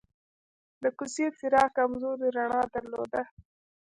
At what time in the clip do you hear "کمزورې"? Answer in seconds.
1.77-2.27